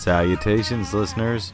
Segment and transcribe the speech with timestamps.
[0.00, 1.52] Salutations, listeners.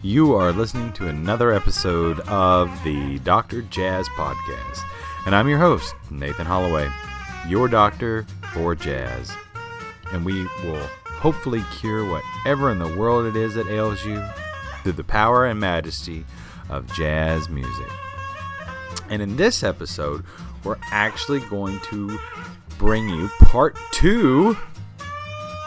[0.00, 3.60] You are listening to another episode of the Dr.
[3.60, 4.80] Jazz Podcast.
[5.26, 6.88] And I'm your host, Nathan Holloway,
[7.46, 9.30] your doctor for jazz.
[10.12, 14.24] And we will hopefully cure whatever in the world it is that ails you
[14.82, 16.24] through the power and majesty
[16.70, 17.90] of jazz music.
[19.10, 20.24] And in this episode,
[20.64, 22.18] we're actually going to
[22.78, 24.56] bring you part two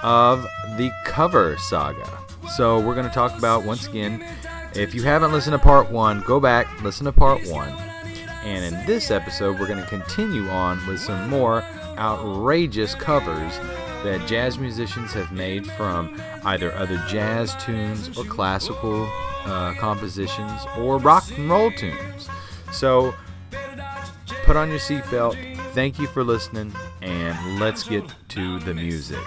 [0.04, 0.44] of
[0.78, 2.10] the cover saga.
[2.56, 4.26] So we're going to talk about once again.
[4.74, 7.70] If you haven't listened to part one, go back, listen to part one.
[8.44, 11.64] And in this episode, we're going to continue on with some more
[11.98, 13.58] outrageous covers
[14.04, 19.08] that jazz musicians have made from either other jazz tunes or classical
[19.46, 22.30] uh, compositions or rock and roll tunes.
[22.72, 23.14] So
[24.44, 25.36] put on your seatbelt.
[25.74, 29.20] Thank you for listening, and let's get to the music.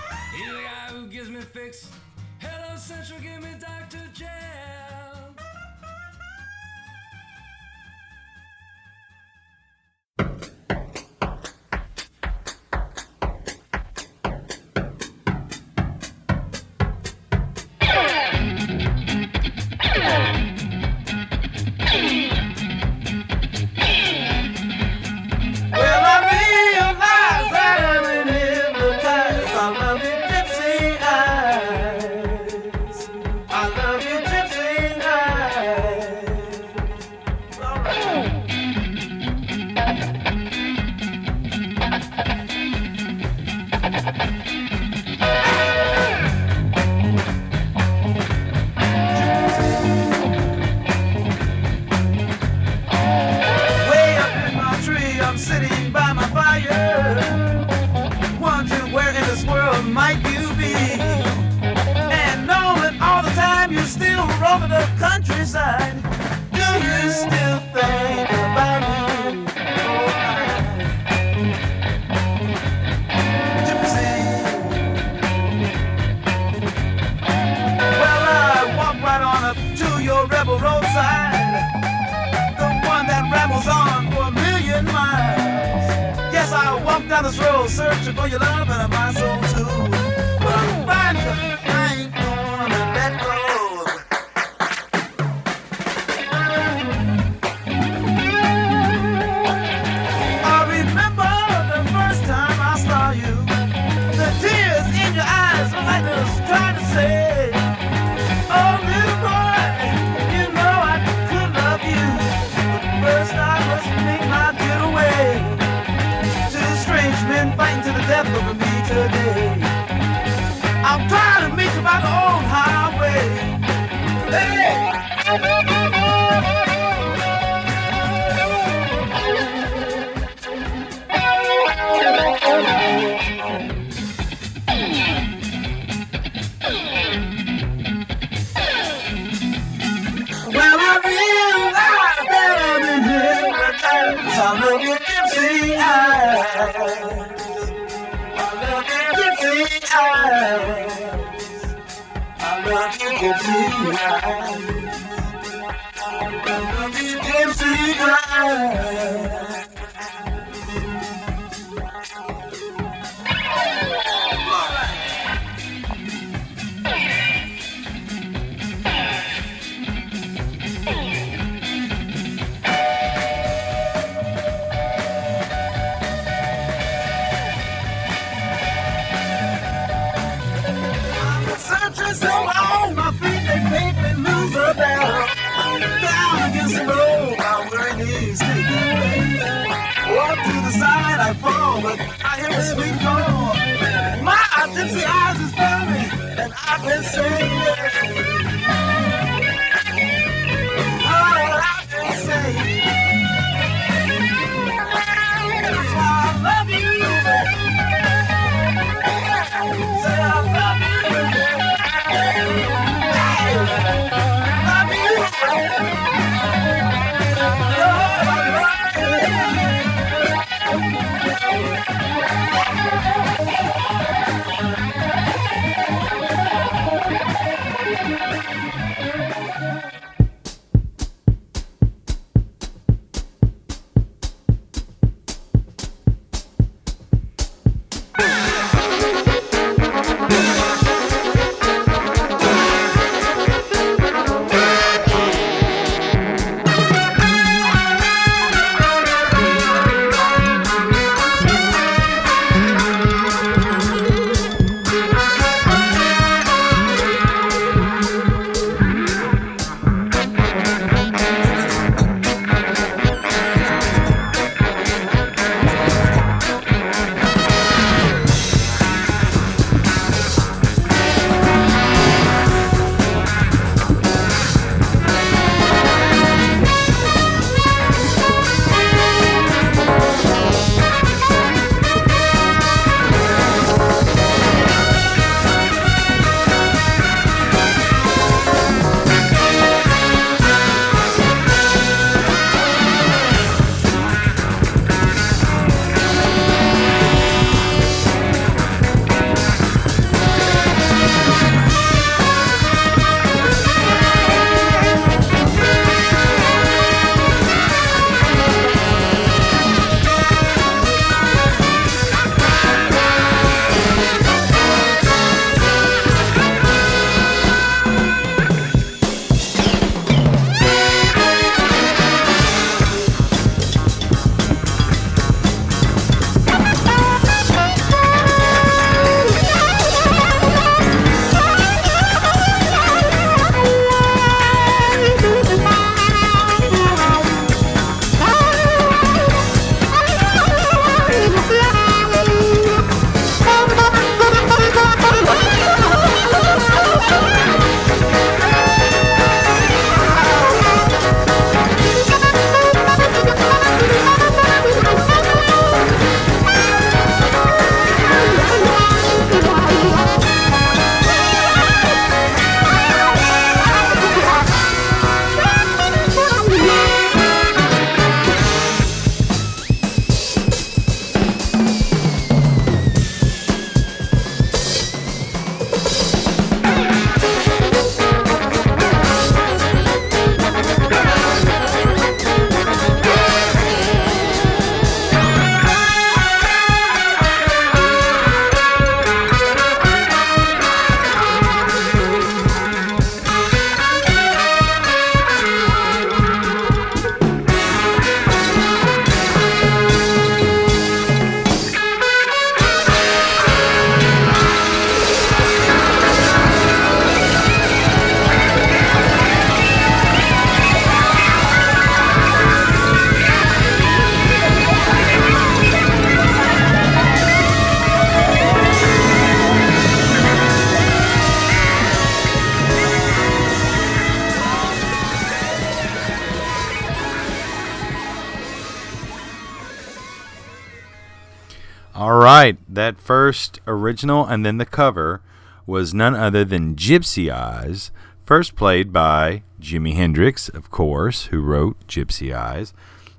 [432.85, 435.23] That first original and then the cover
[435.65, 437.91] was none other than Gypsy Eyes,
[438.27, 442.75] first played by Jimi Hendrix, of course, who wrote Gypsy Eyes.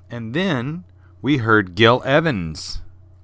[0.08, 0.84] And then
[1.20, 2.82] we heard Gil Evans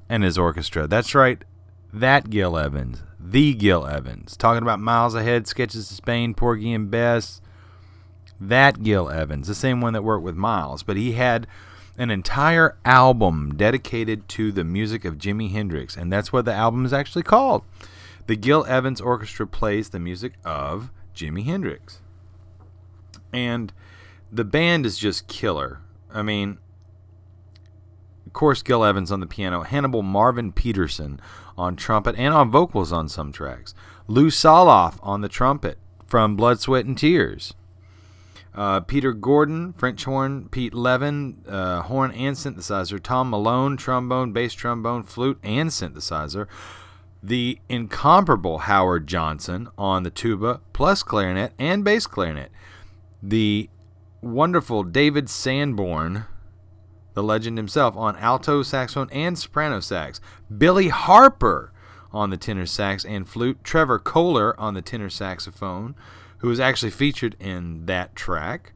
[0.08, 0.88] and his orchestra.
[0.88, 1.44] That's right,
[1.92, 6.90] that Gil Evans, the Gil Evans, talking about Miles Ahead, Sketches of Spain, Porgy and
[6.90, 7.40] Bess.
[8.40, 11.46] That Gil Evans, the same one that worked with Miles, but he had
[11.98, 16.84] an entire album dedicated to the music of Jimi Hendrix, and that's what the album
[16.84, 17.62] is actually called.
[18.26, 22.00] The Gil Evans Orchestra plays the music of Jimi Hendrix.
[23.32, 23.72] And
[24.30, 25.80] the band is just killer.
[26.12, 26.58] I mean,
[28.26, 31.20] of course, Gil Evans on the piano, Hannibal Marvin Peterson
[31.58, 33.74] on trumpet and on vocals on some tracks,
[34.06, 37.54] Lou Soloff on the trumpet from Blood, Sweat, and Tears.
[38.54, 44.52] Uh, Peter Gordon, French horn, Pete Levin, uh, horn and synthesizer, Tom Malone, trombone, bass
[44.52, 46.46] trombone, flute, and synthesizer.
[47.22, 52.50] The incomparable Howard Johnson on the tuba, plus clarinet and bass clarinet.
[53.22, 53.70] The
[54.20, 56.26] wonderful David Sanborn,
[57.14, 60.20] the legend himself, on alto saxophone and soprano sax.
[60.54, 61.72] Billy Harper
[62.12, 63.64] on the tenor sax and flute.
[63.64, 65.94] Trevor Koehler on the tenor saxophone
[66.42, 68.72] who was actually featured in that track.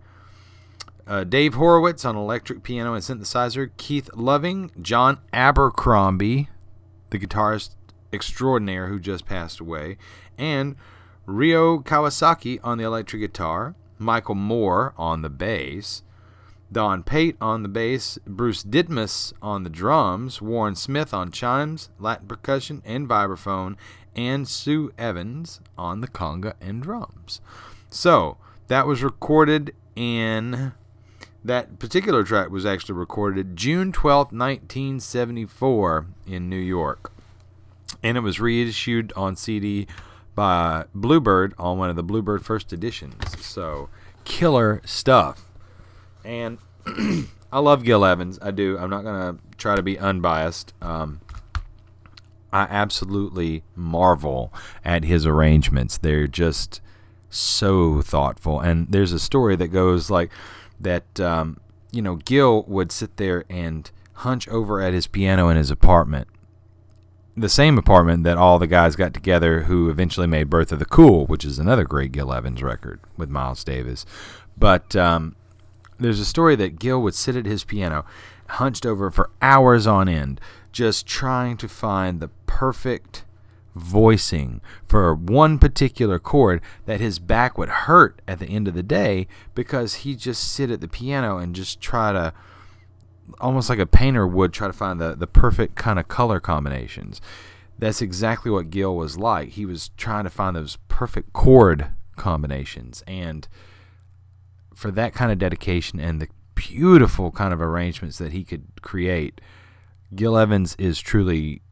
[1.07, 3.71] Uh, Dave Horowitz on electric piano and synthesizer.
[3.77, 6.49] Keith Loving, John Abercrombie,
[7.11, 7.75] the guitarist
[8.13, 9.99] extraordinaire who just passed away,
[10.39, 10.77] and
[11.27, 13.75] Ryo Kawasaki on the electric guitar.
[13.99, 16.03] Michael Moore on the bass.
[16.71, 22.27] Don Pate on the bass, Bruce Ditmas on the drums, Warren Smith on chimes, Latin
[22.27, 23.77] percussion, and vibraphone,
[24.17, 27.41] and Sue Evans on the conga and drums.
[27.91, 30.73] So that was recorded in.
[31.45, 37.13] That particular track was actually recorded June 12th, 1974, in New York.
[38.03, 39.87] And it was reissued on CD
[40.35, 43.41] by Bluebird on one of the Bluebird first editions.
[43.45, 43.89] So,
[44.25, 45.49] killer stuff.
[46.25, 46.59] And
[47.53, 48.41] I love Gil Evans.
[48.43, 48.77] I do.
[48.77, 50.75] I'm not going to try to be unbiased.
[50.83, 51.21] Um,
[52.57, 54.53] I absolutely marvel
[54.85, 55.99] at his arrangements.
[55.99, 56.81] They're just
[57.29, 58.61] so thoughtful.
[58.61, 60.31] And there's a story that goes like
[60.81, 61.21] that.
[61.21, 61.59] Um,
[61.93, 66.29] you know, Gil would sit there and hunch over at his piano in his apartment,
[67.37, 70.85] the same apartment that all the guys got together who eventually made Birth of the
[70.87, 74.07] Cool, which is another great Gil Evans record with Miles Davis.
[74.57, 75.37] But um,
[75.99, 78.05] there's a story that Gil would sit at his piano,
[78.49, 80.41] hunched over for hours on end,
[80.77, 83.25] just trying to find the perfect
[83.75, 88.83] voicing for one particular chord that his back would hurt at the end of the
[88.83, 92.31] day because he'd just sit at the piano and just try to
[93.41, 97.23] almost like a painter would try to find the, the perfect kind of color combinations.
[97.79, 99.51] That's exactly what Gil was like.
[99.51, 103.49] He was trying to find those perfect chord combinations and
[104.75, 109.41] for that kind of dedication and the beautiful kind of arrangements that he could create,
[110.17, 111.63] Gil Evans is truly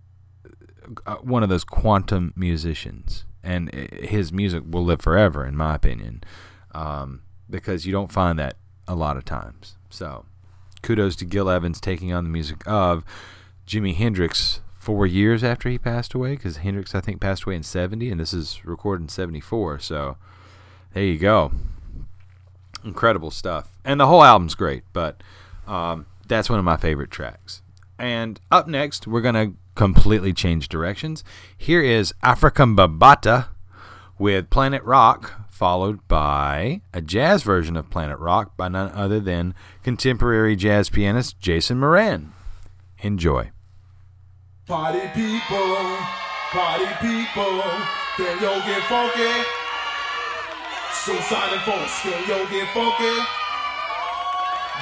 [1.06, 6.22] uh, one of those quantum musicians, and his music will live forever, in my opinion,
[6.72, 8.54] um, because you don't find that
[8.86, 9.76] a lot of times.
[9.88, 10.26] So,
[10.82, 13.04] kudos to Gil Evans taking on the music of
[13.66, 17.62] Jimi Hendrix four years after he passed away, because Hendrix I think passed away in
[17.62, 19.78] '70, and this is recorded in '74.
[19.78, 20.16] So,
[20.92, 21.52] there you go.
[22.84, 25.22] Incredible stuff, and the whole album's great, but
[25.66, 27.62] um, that's one of my favorite tracks.
[28.04, 31.24] And up next, we're going to completely change directions.
[31.56, 33.46] Here is Afrika Bambaataa
[34.18, 39.54] with Planet Rock, followed by a jazz version of Planet Rock by none other than
[39.82, 42.34] contemporary jazz pianist Jason Moran.
[42.98, 43.50] Enjoy.
[44.66, 45.96] Party people,
[46.52, 47.62] party people,
[48.18, 49.32] can you get funky?
[50.92, 53.16] Soulsonic Force, can you get funky?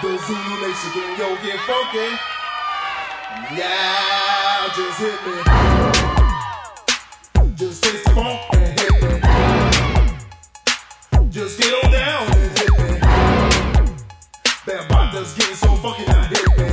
[0.03, 2.32] The Zulu Nation, can you get funky?
[3.35, 5.33] Yeah, just hit me.
[7.57, 9.09] Just taste the funk and hit me.
[11.31, 12.99] Just get on down and hit me.
[14.67, 16.67] That body's getting so fucking hit me.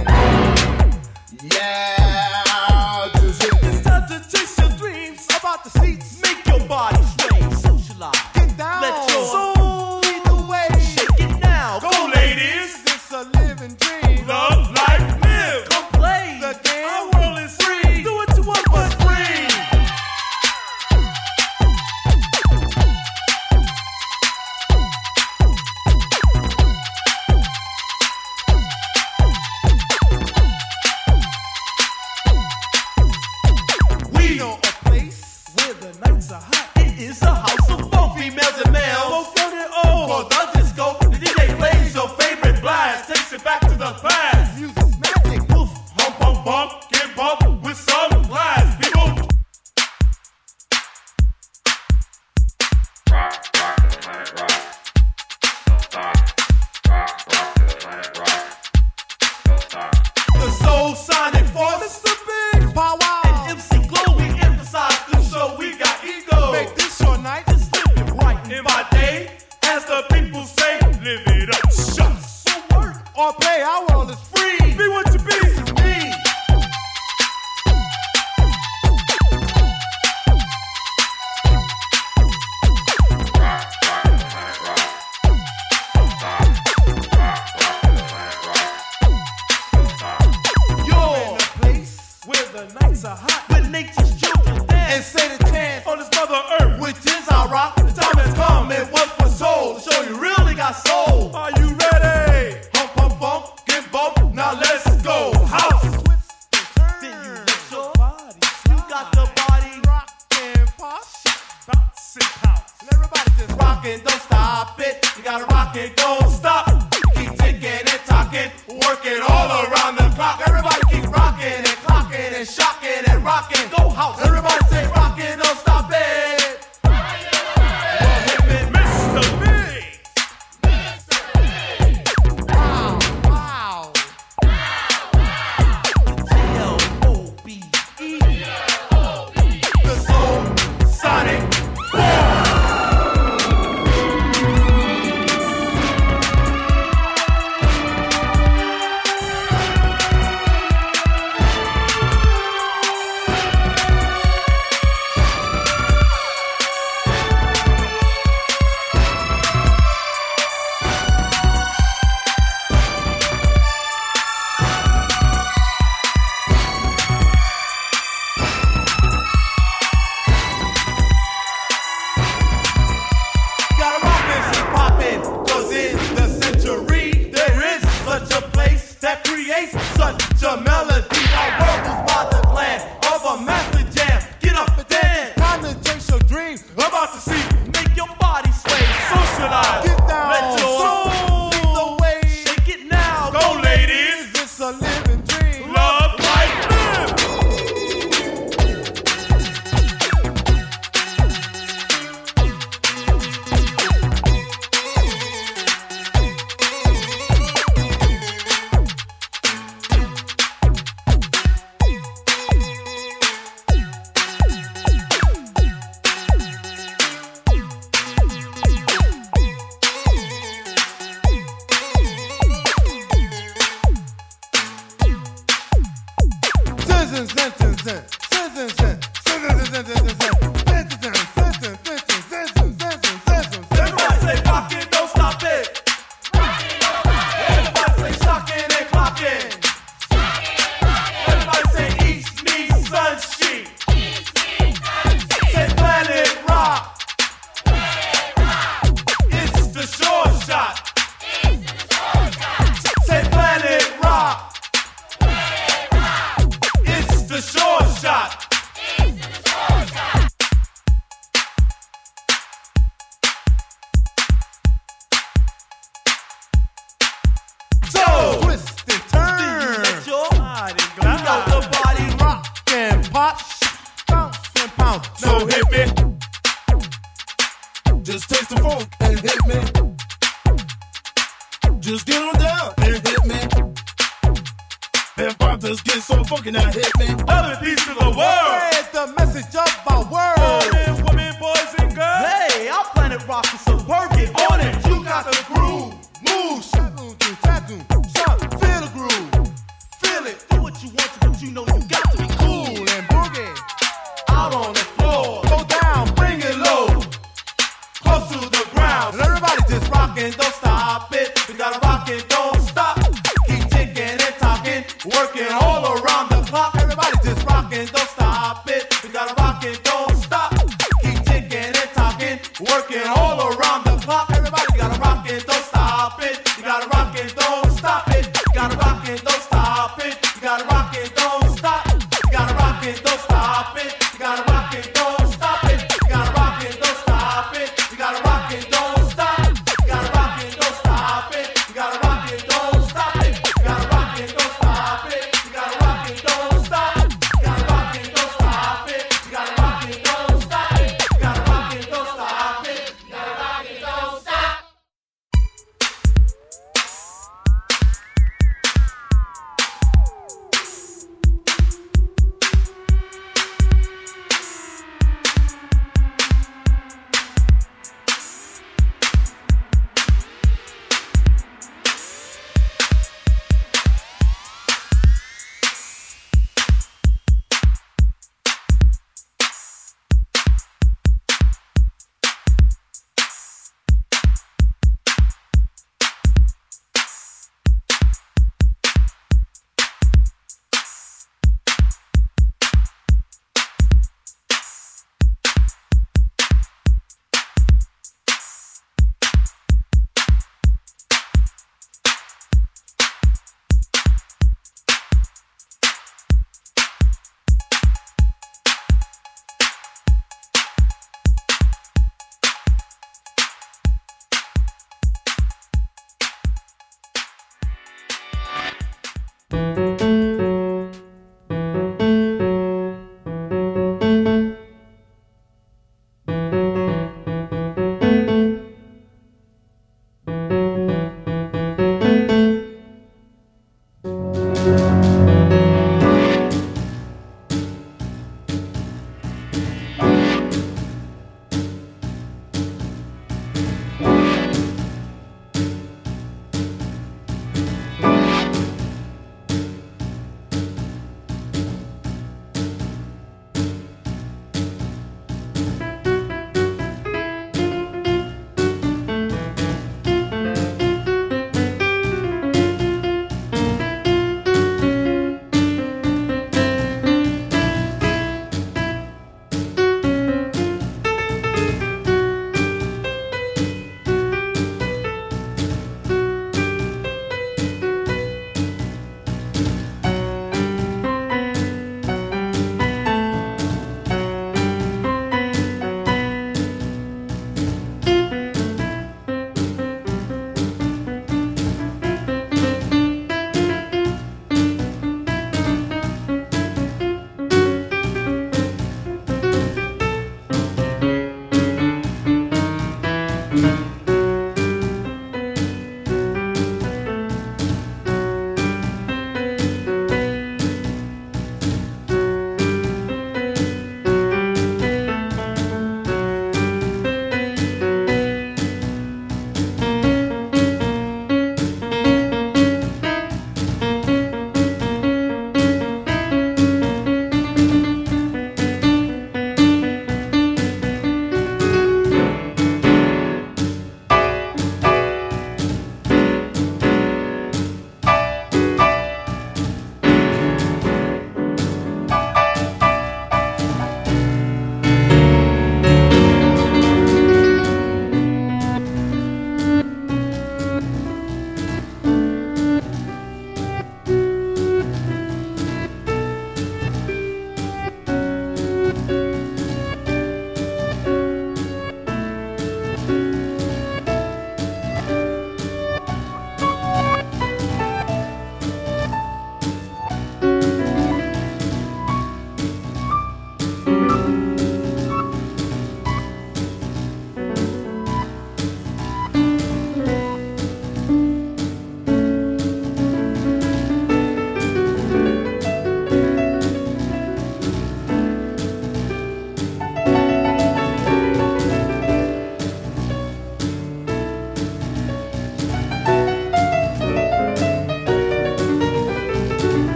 [1.56, 1.99] Yeah.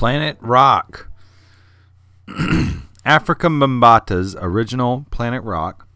[0.00, 1.10] Planet Rock.
[2.26, 5.86] Afrika Bambaataa's original Planet Rock,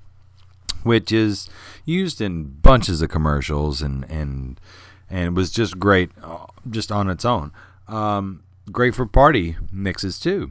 [0.82, 1.48] which is
[1.86, 4.60] used in bunches of commercials and and
[5.08, 7.50] and was just great, uh, just on its own.
[7.88, 10.50] Um, great for party mixes too.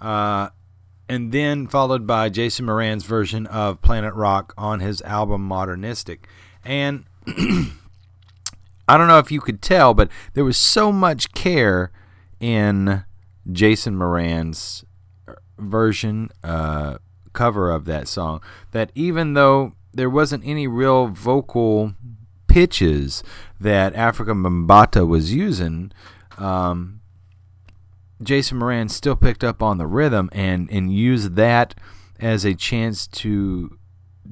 [0.00, 0.48] Uh,
[1.08, 6.26] and then followed by Jason Moran's version of Planet Rock on his album Modernistic.
[6.64, 11.92] And I don't know if you could tell, but there was so much care
[12.40, 13.04] in
[13.50, 14.84] Jason Moran's
[15.58, 16.98] version, uh,
[17.32, 18.40] cover of that song,
[18.72, 21.94] that even though there wasn't any real vocal
[22.48, 23.22] pitches
[23.60, 25.92] that Afrika Bambaataa was using,
[26.38, 27.00] um,
[28.22, 31.74] Jason Moran still picked up on the rhythm and, and used that
[32.18, 33.78] as a chance to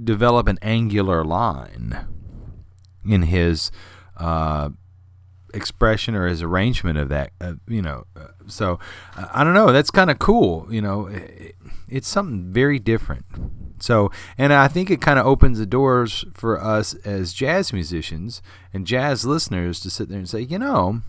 [0.04, 2.06] develop an angular line
[3.08, 3.70] in his
[4.16, 4.70] uh,
[5.54, 7.32] expression or his arrangement of that.
[7.40, 8.78] Uh, you know, uh, so
[9.16, 9.72] uh, I don't know.
[9.72, 10.66] That's kind of cool.
[10.70, 11.54] You know, it,
[11.88, 13.24] it's something very different.
[13.80, 18.42] So, and I think it kind of opens the doors for us as jazz musicians
[18.72, 21.02] and jazz listeners to sit there and say, you know,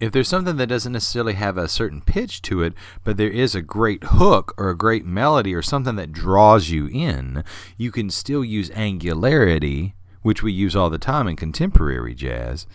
[0.00, 2.72] if there's something that doesn't necessarily have a certain pitch to it,
[3.02, 6.86] but there is a great hook or a great melody or something that draws you
[6.86, 7.42] in,
[7.76, 12.66] you can still use angularity, which we use all the time in contemporary jazz,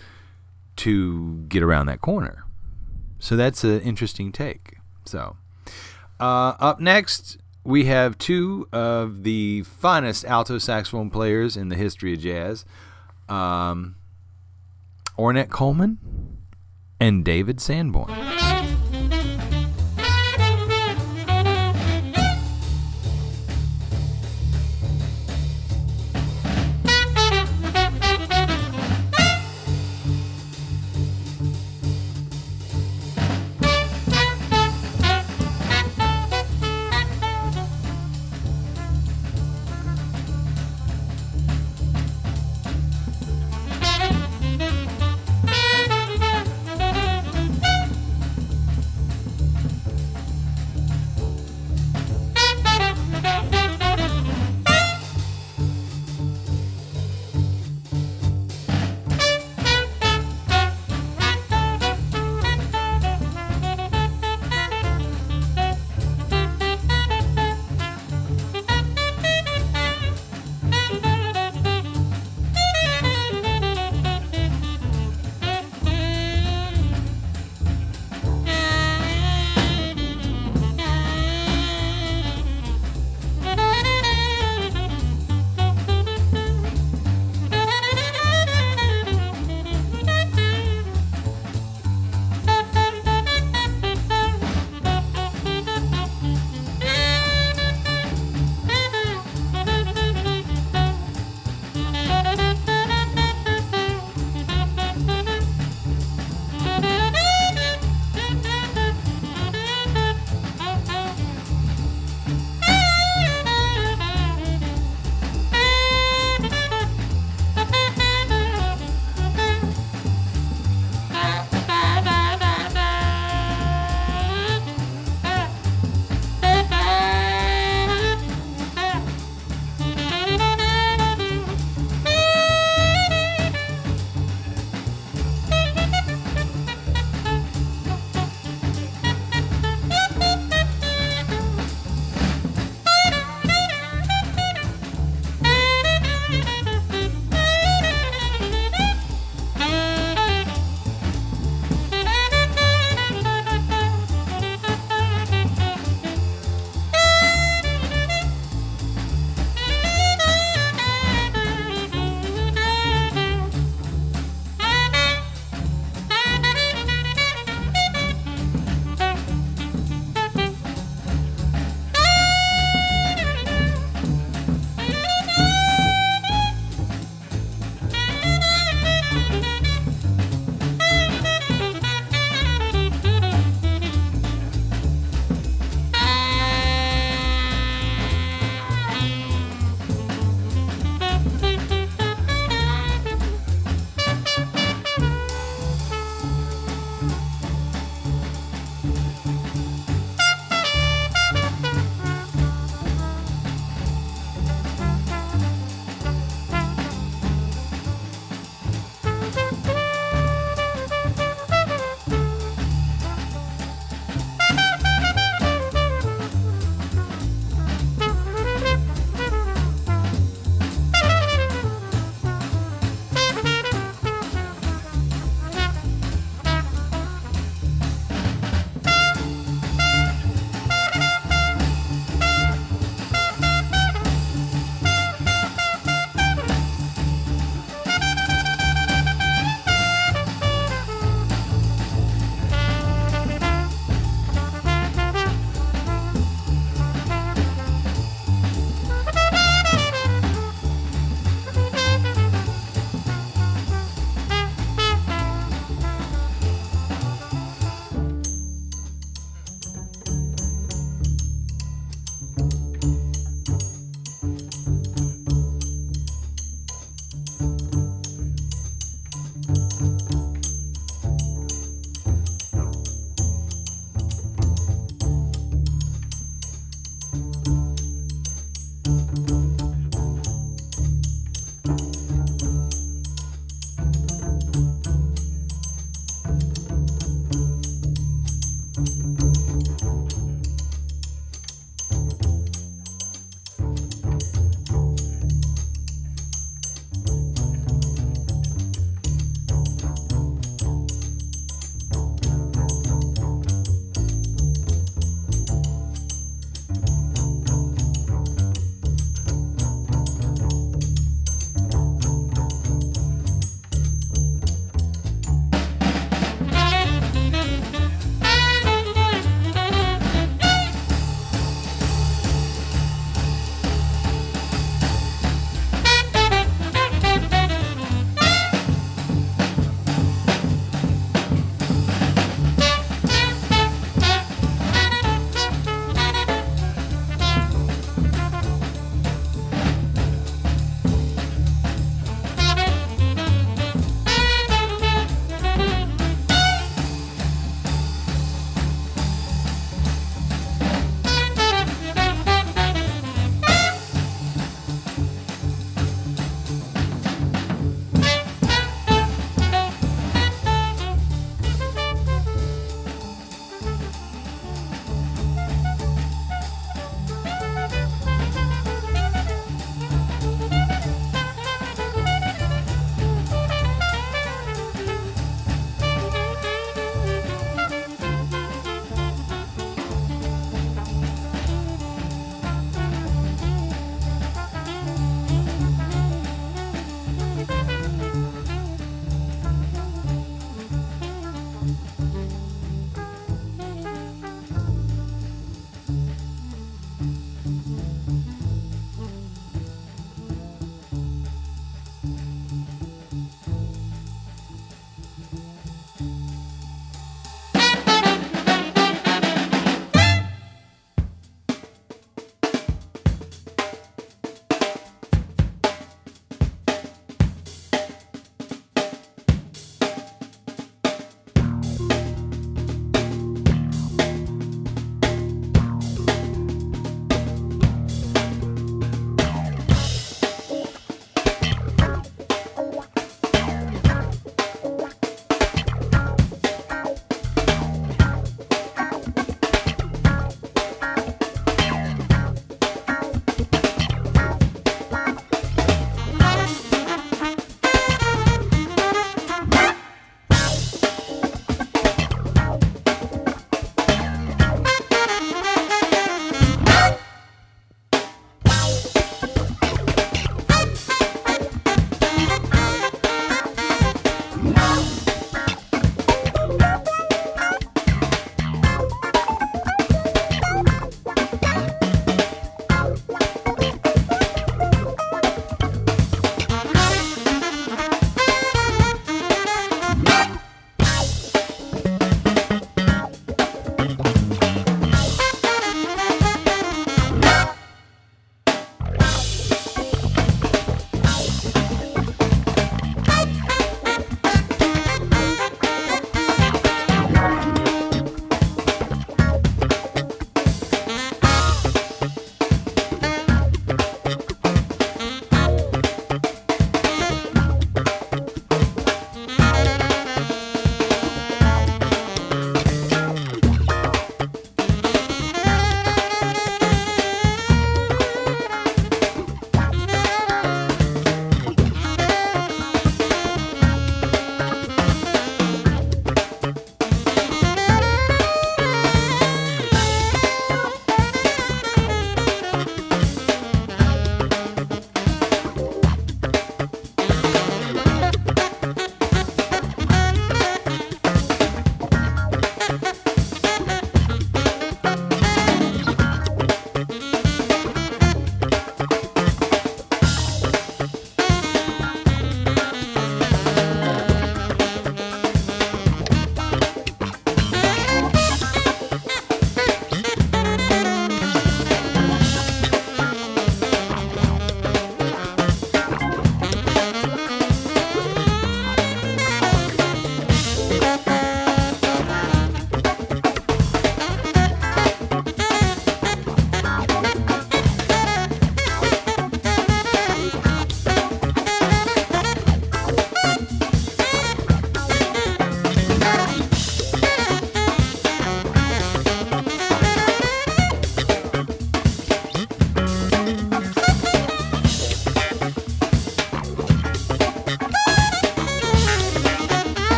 [0.75, 2.45] to get around that corner.
[3.19, 4.77] So that's an interesting take.
[5.06, 5.38] So,
[6.19, 12.13] uh, up next, we have two of the finest alto saxophone players in the history
[12.13, 12.65] of jazz
[13.29, 13.95] um,
[15.17, 15.99] Ornette Coleman
[16.99, 18.42] and David Sanborn.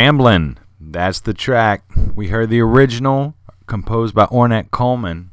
[0.00, 0.56] Ramblin'.
[0.80, 1.84] That's the track.
[2.14, 3.34] We heard the original
[3.66, 5.30] composed by Ornette Coleman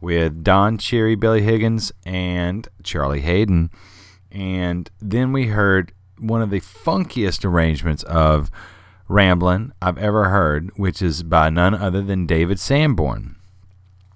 [0.00, 3.72] with Don Cherry, Billy Higgins, and Charlie Haden.
[4.30, 8.52] And then we heard one of the funkiest arrangements of
[9.08, 13.34] Ramblin' I've ever heard, which is by none other than David Sanborn.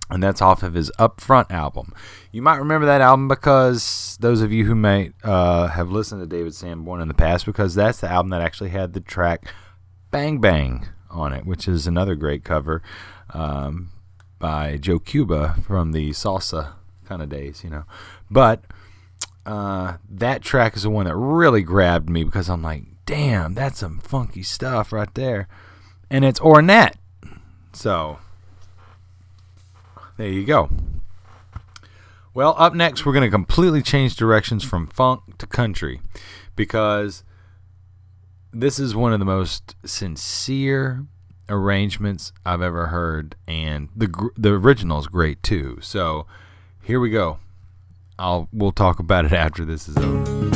[0.08, 1.92] And that's off of his Upfront album.
[2.30, 6.26] You might remember that album because those of you who may uh, have listened to
[6.26, 9.52] David Sanborn in the past, because that's the album that actually had the track
[10.10, 12.82] Bang Bang on it, which is another great cover
[13.34, 13.90] um,
[14.38, 17.84] by Joe Cuba from the salsa kind of days, you know.
[18.30, 18.64] But
[19.44, 23.78] uh, that track is the one that really grabbed me because I'm like, damn, that's
[23.78, 25.48] some funky stuff right there.
[26.10, 26.94] And it's Ornette.
[27.72, 28.18] So,
[30.16, 30.68] there you go.
[32.34, 36.00] Well, up next, we're going to completely change directions from funk to country
[36.54, 37.24] because
[38.52, 41.06] this is one of the most sincere
[41.48, 45.78] arrangements I've ever heard, and the the original is great too.
[45.80, 46.26] So
[46.82, 47.38] here we go.
[48.18, 50.55] I'll we'll talk about it after this is over.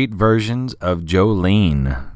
[0.00, 2.10] great versions of Jolene.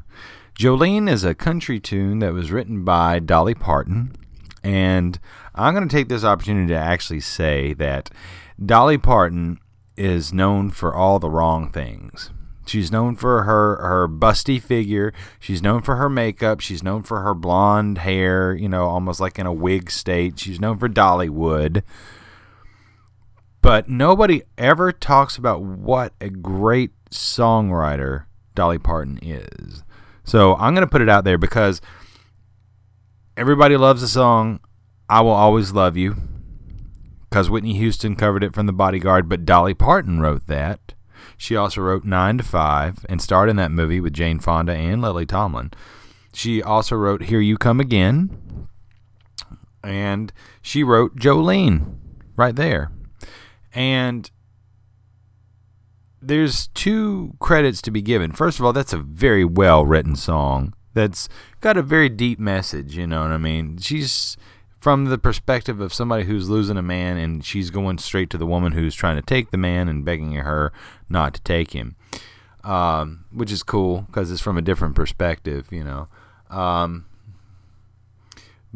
[0.59, 4.17] Jolene is a country tune that was written by Dolly Parton.
[4.63, 5.19] And
[5.55, 8.09] I'm going to take this opportunity to actually say that
[8.65, 9.59] Dolly Parton
[9.99, 12.31] is known for all the wrong things.
[12.65, 15.13] She's known for her her busty figure.
[15.39, 16.61] She's known for her makeup.
[16.61, 20.39] She's known for her blonde hair, you know, almost like in a wig state.
[20.39, 21.83] She's known for Dollywood.
[23.65, 29.83] But nobody ever talks about what a great songwriter Dolly Parton is.
[30.23, 31.81] So I'm going to put it out there because
[33.39, 34.61] everybody loves the song
[35.09, 36.15] I Will Always Love You
[37.31, 40.93] because Whitney Houston covered it from The Bodyguard, but Dolly Parton wrote that.
[41.39, 45.01] She also wrote 9 to 5 and starred in that movie with Jane Fonda and
[45.01, 45.71] Lily Tomlin.
[46.35, 48.69] She also wrote Here You Come Again.
[49.83, 51.97] And she wrote Jolene
[52.37, 52.91] right there.
[53.75, 54.31] And
[56.23, 58.33] there's two credits to be given.
[58.33, 61.29] First of all, that's a very well written song that's
[61.61, 63.79] got a very deep message, you know what I mean?
[63.79, 64.37] She's
[64.81, 68.47] from the perspective of somebody who's losing a man and she's going straight to the
[68.47, 70.73] woman who's trying to take the man and begging her
[71.09, 71.97] not to take him.
[72.63, 76.09] Um, which is cool because it's from a different perspective, you know.
[76.49, 77.07] Um,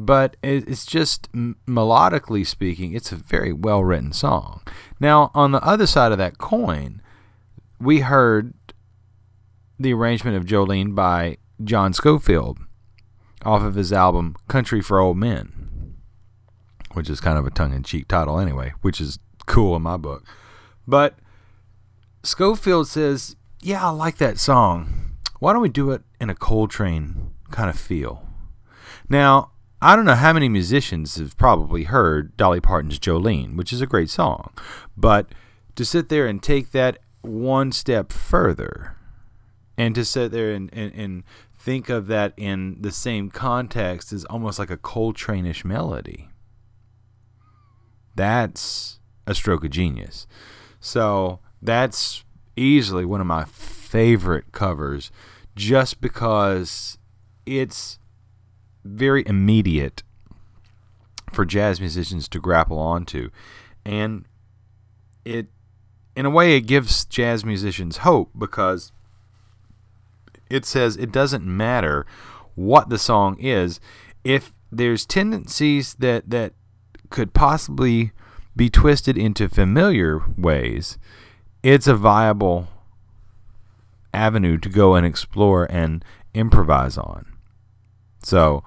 [0.01, 4.63] but it's just melodically speaking, it's a very well written song.
[5.01, 7.03] Now, on the other side of that coin,
[7.81, 8.55] we heard
[9.77, 12.61] the arrangement of Jolene by John Scofield
[13.45, 15.97] off of his album Country for Old Men,
[16.93, 19.97] which is kind of a tongue in cheek title anyway, which is cool in my
[19.97, 20.25] book.
[20.87, 21.19] But
[22.23, 25.17] Scofield says, Yeah, I like that song.
[25.41, 28.25] Why don't we do it in a Coltrane kind of feel?
[29.09, 29.51] Now,
[29.81, 33.87] I don't know how many musicians have probably heard Dolly Parton's Jolene, which is a
[33.87, 34.53] great song,
[34.97, 35.29] but
[35.77, 38.97] to sit there and take that one step further
[39.77, 41.25] and to sit there and, and, and
[41.57, 46.29] think of that in the same context is almost like a Coltrane-ish melody.
[48.17, 48.99] That's
[49.29, 50.27] a stroke of genius.
[50.81, 52.25] So that's
[52.57, 55.13] easily one of my favorite covers
[55.55, 56.99] just because
[57.47, 58.01] it's
[58.85, 60.03] very immediate
[61.33, 63.31] for jazz musicians to grapple onto.
[63.85, 64.25] And
[65.25, 65.49] it
[66.17, 68.91] in a way, it gives jazz musicians hope because
[70.51, 72.07] it says it doesn't matter
[72.55, 73.79] what the song is
[74.25, 76.53] if there's tendencies that that
[77.11, 78.11] could possibly
[78.57, 80.99] be twisted into familiar ways
[81.63, 82.67] it's a viable
[84.13, 86.05] avenue to go and explore and
[86.35, 87.25] improvise on
[88.29, 88.63] so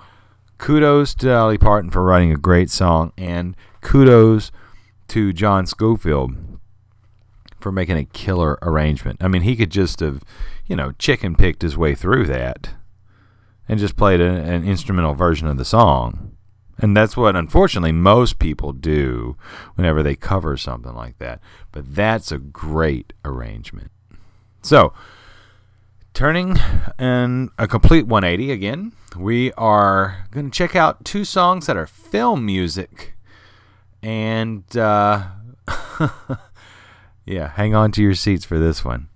[0.58, 4.52] kudos to Dolly Parton for writing a great song and kudos
[5.10, 6.36] to John Scofield
[7.60, 9.24] for making a killer arrangement.
[9.24, 10.24] I mean, he could just have,
[10.66, 12.72] you know, chicken picked his way through that
[13.68, 16.36] and just played a, an instrumental version of the song.
[16.80, 19.38] And that's what, unfortunately, most people do
[19.76, 21.40] whenever they cover something like that.
[21.72, 23.92] But that's a great arrangement.
[24.64, 24.94] So,
[26.14, 26.58] turning
[27.00, 31.88] in a complete 180 again, we are going to check out two songs that are
[31.88, 33.14] film music.
[34.04, 35.28] And, uh,
[37.26, 39.08] Yeah, hang on to your seats for this one.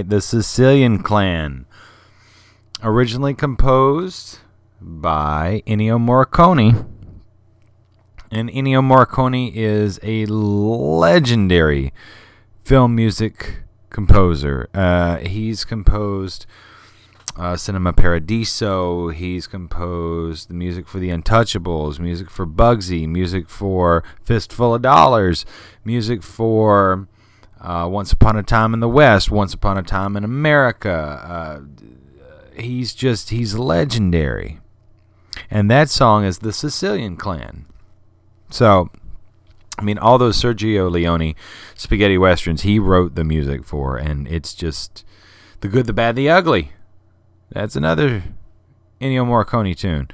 [0.00, 1.66] The Sicilian Clan.
[2.82, 4.38] Originally composed
[4.80, 6.86] by Ennio Morricone.
[8.30, 11.92] And Ennio Morricone is a legendary
[12.64, 14.70] film music composer.
[14.72, 16.46] Uh, he's composed
[17.36, 19.08] uh, Cinema Paradiso.
[19.08, 25.44] He's composed the music for The Untouchables, music for Bugsy, music for Fistful of Dollars,
[25.84, 27.08] music for
[27.62, 30.90] uh, Once Upon a Time in the West, Once Upon a Time in America.
[30.90, 34.60] Uh, he's just, he's legendary.
[35.50, 37.66] And that song is the Sicilian Clan.
[38.50, 38.90] So,
[39.78, 41.34] I mean, all those Sergio Leone
[41.74, 45.04] spaghetti westerns he wrote the music for, and it's just
[45.60, 46.72] the good, the bad, the ugly.
[47.50, 48.24] That's another
[49.00, 50.08] Ennio Morricone tune.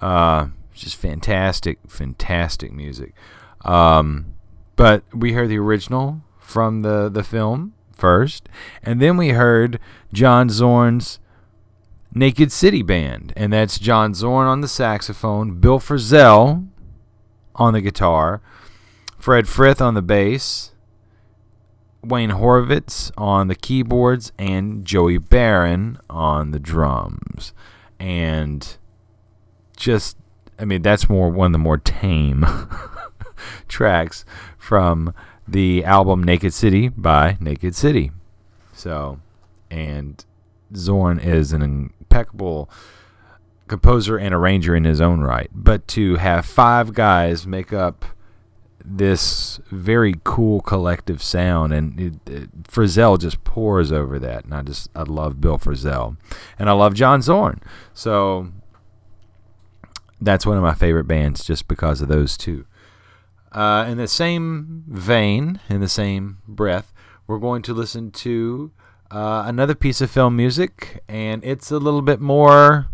[0.00, 3.14] Uh, just fantastic, fantastic music.
[3.64, 4.34] Um,
[4.76, 6.22] but we heard the original
[6.54, 8.48] from the, the film first,
[8.80, 9.80] and then we heard
[10.12, 11.18] John Zorn's
[12.12, 16.68] Naked City Band, and that's John Zorn on the saxophone, Bill Frisell
[17.56, 18.40] on the guitar,
[19.18, 20.70] Fred Frith on the bass,
[22.04, 27.52] Wayne Horvitz on the keyboards, and Joey Baron on the drums.
[27.98, 28.76] And
[29.76, 30.16] just,
[30.56, 32.46] I mean, that's more one of the more tame
[33.66, 34.24] tracks
[34.56, 35.12] from
[35.46, 38.12] the album Naked City by Naked City.
[38.72, 39.20] So,
[39.70, 40.24] and
[40.74, 42.68] Zorn is an impeccable
[43.68, 45.50] composer and arranger in his own right.
[45.52, 48.04] But to have five guys make up
[48.84, 54.62] this very cool collective sound, and it, it, Frisell just pours over that, and I
[54.62, 56.16] just I love Bill Frisell,
[56.58, 57.62] and I love John Zorn,
[57.94, 58.52] so
[60.20, 62.66] that's one of my favorite bands just because of those two.
[63.54, 66.92] Uh, in the same vein, in the same breath,
[67.26, 68.72] we're going to listen to
[69.12, 72.88] uh, another piece of film music, and it's a little bit more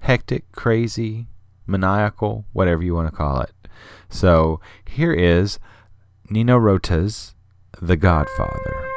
[0.00, 1.26] hectic, crazy,
[1.66, 3.52] maniacal, whatever you want to call it.
[4.08, 5.58] So here is
[6.30, 7.34] Nino Rota's
[7.82, 8.93] The Godfather.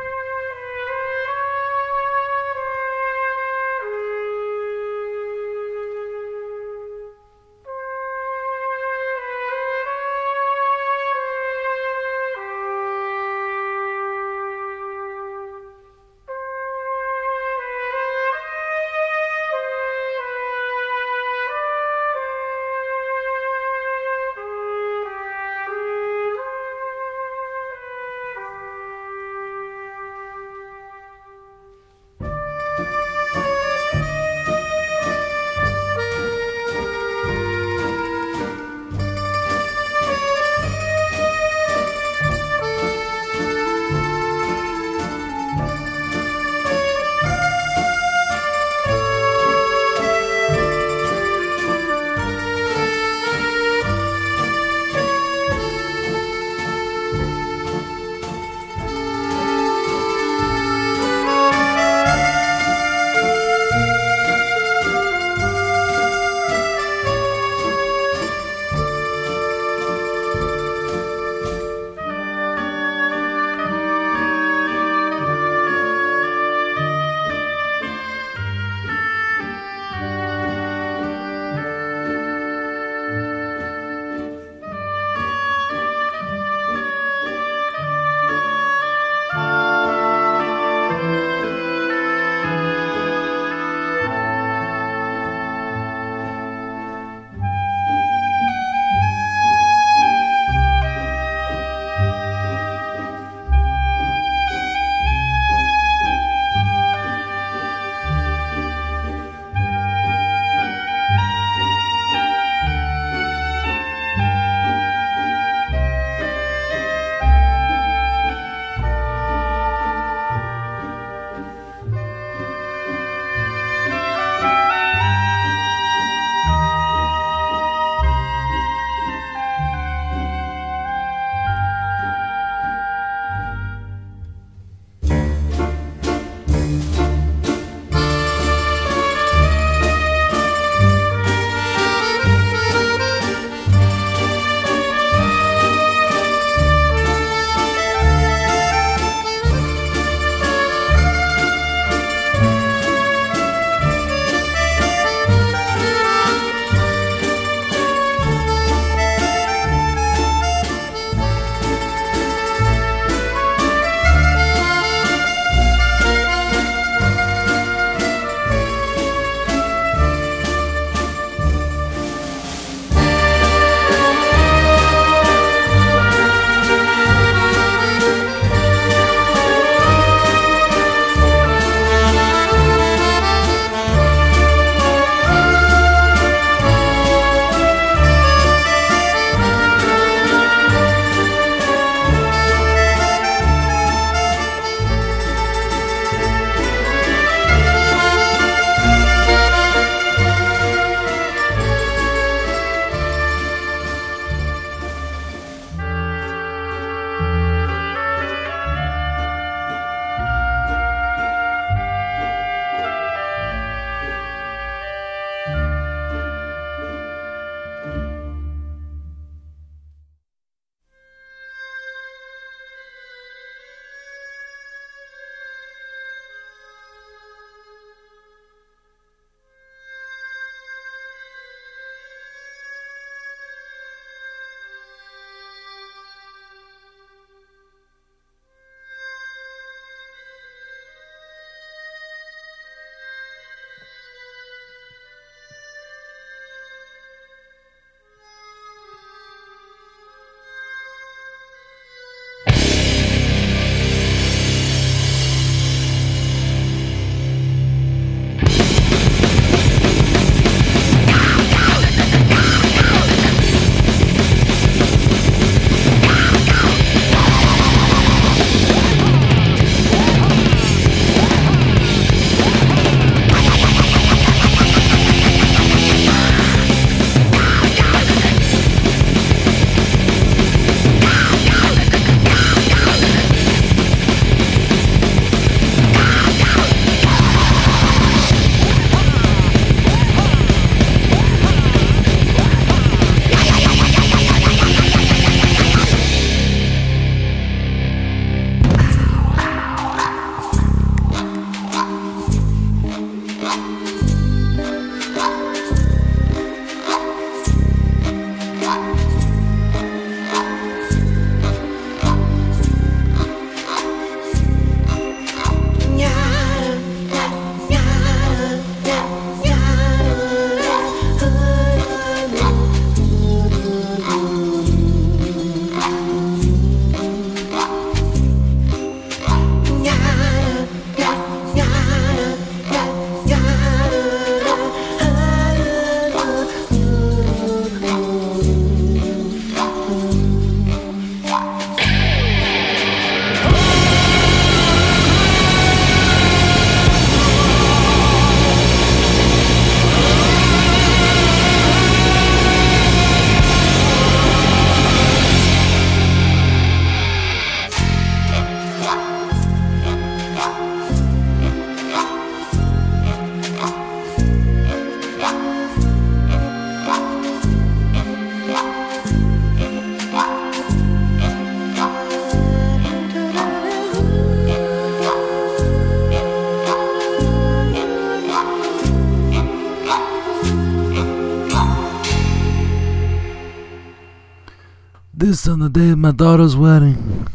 [385.48, 387.26] On the day of my daughter's wedding.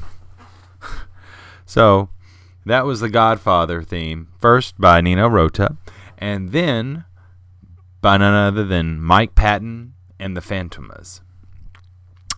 [1.65, 2.11] so,
[2.67, 5.79] that was the Godfather theme, first by Nino Rota,
[6.19, 7.07] and then
[8.03, 11.23] by none other than Mike Patton and the Fantômas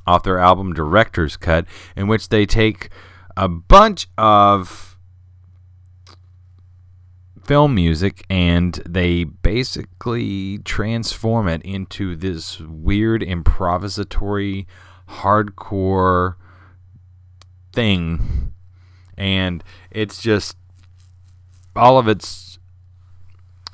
[0.06, 2.90] off their album Director's Cut, in which they take
[3.36, 4.96] a bunch of
[7.44, 14.66] film music and they basically transform it into this weird improvisatory
[15.08, 16.36] hardcore
[17.72, 18.52] thing.
[19.16, 20.56] And it's just
[21.76, 22.58] all of it's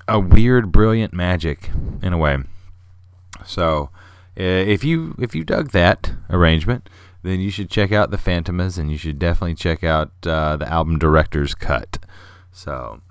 [0.09, 1.71] a weird brilliant magic
[2.03, 2.39] in a way.
[3.45, 3.91] So
[4.39, 6.89] uh, if you if you dug that arrangement
[7.23, 10.69] then you should check out the Fantômas and you should definitely check out uh, the
[10.69, 11.99] album director's cut.
[12.51, 13.03] So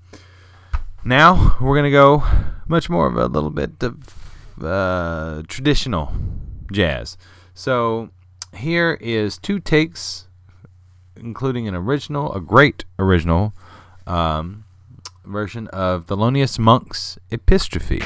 [1.04, 2.24] now we're gonna go
[2.68, 6.14] much more of a little bit of uh, traditional
[6.72, 7.18] jazz.
[7.60, 8.11] So
[8.56, 10.30] here is two takes,
[11.18, 13.52] including an original, a great original
[14.07, 14.64] um,
[15.26, 18.02] version of Thelonious Monk's Epistrophe.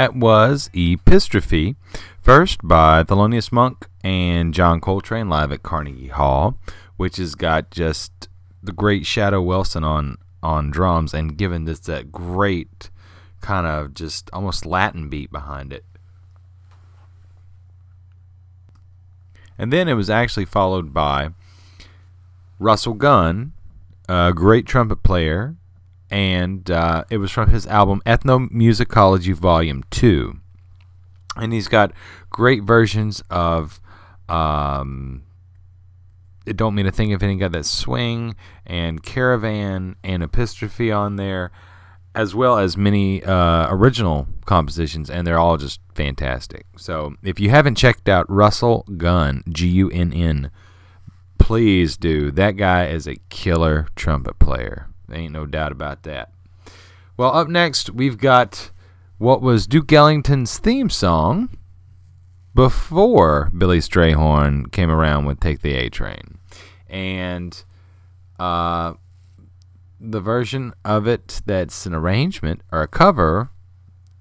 [0.00, 1.76] That was Epistrophe,
[2.22, 6.58] first by Thelonious Monk and John Coltrane live at Carnegie Hall,
[6.96, 8.30] which has got just
[8.62, 12.88] the great Shadow Wilson on on drums and given this that great
[13.42, 15.84] kind of just almost Latin beat behind it.
[19.58, 21.32] And then it was actually followed by
[22.58, 23.52] Russell Gunn,
[24.08, 25.56] a great trumpet player,
[26.10, 30.36] and uh, it was from his album Ethnomusicology Volume 2.
[31.36, 31.92] And he's got
[32.28, 33.80] great versions of
[34.28, 35.22] um,
[36.44, 38.34] It Don't Mean a Thing If It Ain't Got That Swing
[38.66, 41.52] and Caravan and Epistrophe on there,
[42.14, 46.66] as well as many uh, original compositions, and they're all just fantastic.
[46.76, 50.50] So if you haven't checked out Russell Gunn, G U N N,
[51.38, 52.32] please do.
[52.32, 54.89] That guy is a killer trumpet player.
[55.12, 56.32] Ain't no doubt about that.
[57.16, 58.70] Well, up next, we've got
[59.18, 61.50] what was Duke Ellington's theme song
[62.54, 66.38] before Billy Strayhorn came around with Take the A Train.
[66.88, 67.62] And
[68.38, 68.94] uh,
[70.00, 73.50] the version of it that's an arrangement or a cover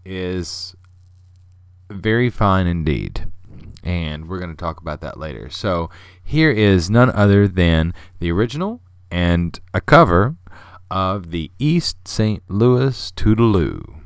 [0.06, 0.76] is
[1.90, 3.26] very fine indeed.
[3.84, 5.50] And we're going to talk about that later.
[5.50, 5.90] So
[6.22, 10.36] here is none other than the original and a cover
[10.92, 12.42] of the East St.
[12.48, 13.99] Louis Toodle-Oo.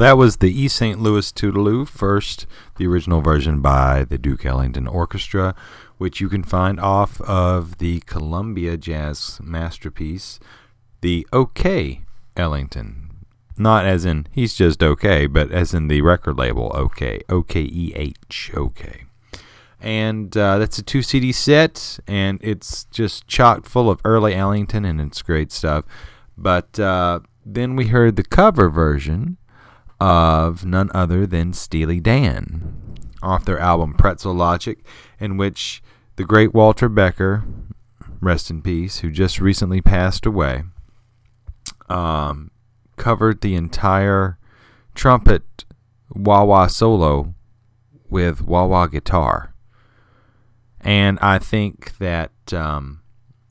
[0.00, 0.98] That was the East St.
[0.98, 2.46] Louis Toodle-Oo, first,
[2.78, 5.54] the original version by the Duke Ellington Orchestra,
[5.98, 10.40] which you can find off of the Columbia Jazz masterpiece,
[11.02, 12.00] the OK
[12.34, 13.26] Ellington.
[13.58, 17.60] Not as in he's just okay, but as in the record label OK, O K
[17.60, 19.04] E H, OK.
[19.82, 24.86] And uh, that's a two CD set, and it's just chock full of early Ellington,
[24.86, 25.84] and it's great stuff.
[26.38, 29.36] But uh, then we heard the cover version
[30.00, 34.78] of none other than Steely Dan off their album Pretzel Logic,
[35.18, 35.82] in which
[36.16, 37.44] the great Walter Becker,
[38.20, 40.62] rest in peace, who just recently passed away,
[41.88, 42.50] um,
[42.96, 44.38] covered the entire
[44.94, 45.64] trumpet
[46.14, 47.34] wah wah solo
[48.08, 49.54] with wah wah guitar.
[50.80, 53.02] And I think that um,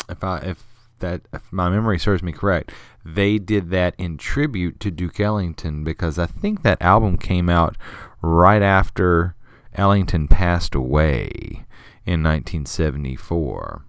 [0.09, 0.63] if I if
[0.99, 2.71] that if my memory serves me correct,
[3.05, 7.77] they did that in tribute to Duke Ellington because I think that album came out
[8.21, 9.35] right after
[9.73, 11.65] Ellington passed away
[12.05, 13.85] in 1974.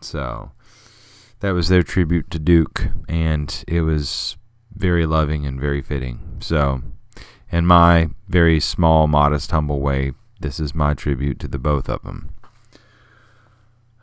[0.00, 0.52] So
[1.40, 4.36] that was their tribute to Duke, and it was
[4.74, 6.38] very loving and very fitting.
[6.40, 6.82] So,
[7.50, 12.02] in my very small, modest, humble way, this is my tribute to the both of
[12.02, 12.34] them.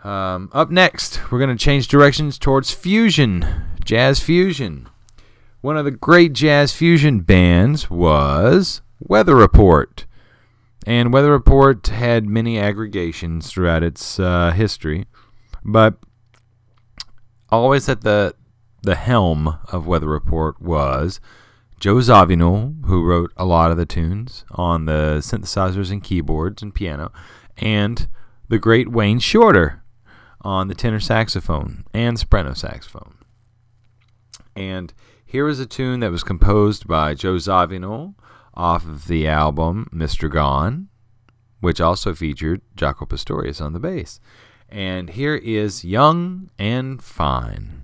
[0.04, 3.46] Um, up next, we're going to change directions towards fusion,
[3.84, 4.88] jazz fusion.
[5.62, 10.06] One of the great jazz fusion bands was Weather Report.
[10.86, 15.06] And Weather Report had many aggregations throughout its uh, history,
[15.64, 15.96] but
[17.50, 18.34] always at the
[18.82, 21.20] the helm of Weather Report was
[21.80, 26.74] Joe Zawinul, who wrote a lot of the tunes on the synthesizers and keyboards and
[26.74, 27.12] piano,
[27.58, 28.08] and
[28.48, 29.84] the great Wayne Shorter
[30.42, 33.16] on the tenor saxophone and soprano saxophone.
[34.60, 34.94] And
[35.26, 38.16] here is a tune that was composed by Joe Zawinul
[38.54, 40.30] off of the album Mr.
[40.30, 40.90] Gone,
[41.62, 44.20] which also featured Jaco Pastorius on the bass.
[44.68, 47.79] And here is Young and Fine.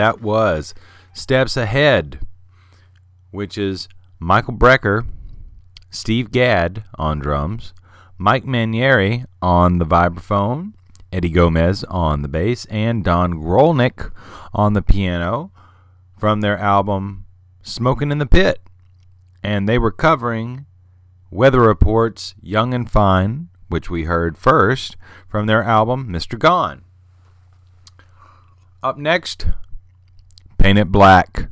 [0.00, 0.72] That was
[1.12, 2.20] Steps Ahead,
[3.32, 3.86] which is
[4.18, 5.04] Michael Brecker,
[5.90, 7.74] Steve Gadd on drums,
[8.16, 10.72] Mike Mainieri on the vibraphone,
[11.12, 14.10] Eddie Gomez on the bass, and Don Grolnick
[14.54, 15.52] on the piano
[16.18, 17.26] from their album
[17.60, 18.58] Smoking in the Pit.
[19.42, 20.64] And they were covering
[21.30, 24.96] Weather Report's Young and Fine, which we heard first
[25.28, 26.38] from their album Mr.
[26.38, 26.84] Gone.
[28.82, 29.44] Up next,
[30.60, 31.48] paint it black.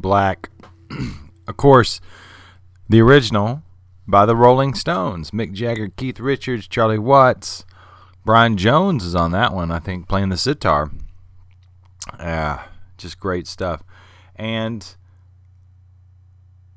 [0.00, 0.50] Black.
[1.48, 2.00] of course,
[2.88, 3.62] the original
[4.06, 5.30] by the Rolling Stones.
[5.30, 7.64] Mick Jagger, Keith Richards, Charlie Watts.
[8.24, 10.90] Brian Jones is on that one, I think, playing the sitar.
[12.18, 12.64] Yeah,
[12.98, 13.82] just great stuff.
[14.36, 14.94] And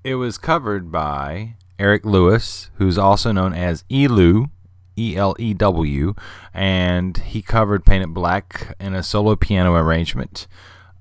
[0.04, 4.50] it was covered by Eric Lewis, who's also known as ELEW,
[4.98, 6.16] E L E W,
[6.54, 10.48] and he covered Paint It Black in a solo piano arrangement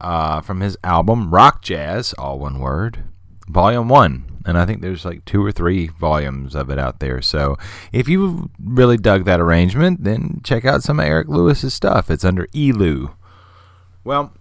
[0.04, 3.04] uh, from his album Rockjazz, all one word,
[3.48, 4.42] Volume 1.
[4.44, 7.22] And I think there's like two or three volumes of it out there.
[7.22, 7.56] So
[7.90, 12.10] if you really dug that arrangement, then check out some of Eric Lewis's stuff.
[12.10, 13.14] It's under ELEW.
[14.04, 14.34] Well,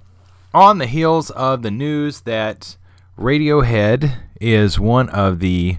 [0.53, 2.75] on the heels of the news that
[3.17, 5.77] Radiohead is one of the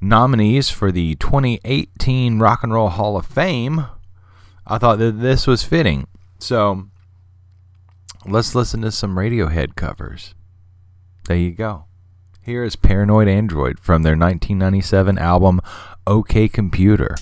[0.00, 3.84] nominees for the 2018 Rock and Roll Hall of Fame,
[4.66, 6.06] I thought that this was fitting.
[6.38, 6.88] So
[8.28, 10.34] let's listen to some Radiohead covers.
[11.26, 11.84] There you go.
[12.40, 15.60] Here is Paranoid Android from their 1997 album
[16.06, 17.16] OK Computer.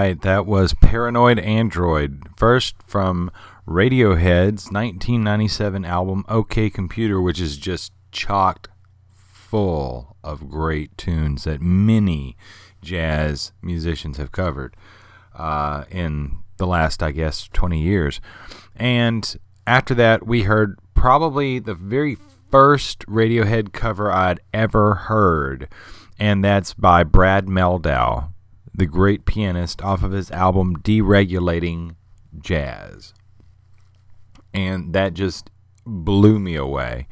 [0.00, 2.22] Right, that was Paranoid Android.
[2.34, 3.30] First from
[3.68, 8.68] Radiohead's 1997 album OK Computer, which is just chocked
[9.14, 12.38] full of great tunes that many
[12.80, 14.74] jazz musicians have covered
[15.34, 18.22] uh, in the last, I guess, 20 years.
[18.74, 22.16] And after that, we heard probably the very
[22.50, 25.68] first Radiohead cover I'd ever heard,
[26.18, 28.32] and that's by Brad Mehldau,
[28.80, 31.96] the great pianist, off of his album Deregulating
[32.40, 33.12] Jazz.
[34.54, 35.50] And that just
[35.84, 37.06] blew me away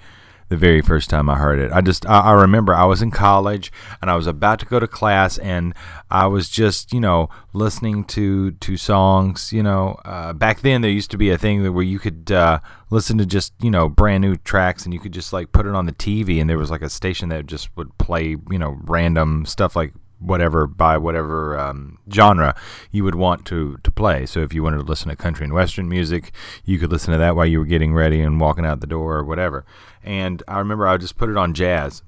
[0.48, 1.70] the very first time I heard it.
[1.70, 4.80] I just I, I, remember I was in college and I was about to go
[4.80, 5.74] to class and
[6.10, 9.52] I was just you know listening to to songs.
[9.52, 12.60] You know, uh, back then there used to be a thing where you could uh,
[12.88, 15.74] listen to just you know brand new tracks and you could just like put it
[15.74, 18.78] on the TV and there was like a station that just would play you know
[18.84, 22.54] random stuff like whatever by whatever um, genre
[22.90, 24.26] you would want to to play.
[24.26, 26.32] So if you wanted to listen to country and western music,
[26.64, 29.16] you could listen to that while you were getting ready and walking out the door
[29.16, 29.64] or whatever.
[30.02, 32.02] And I remember I just put it on jazz,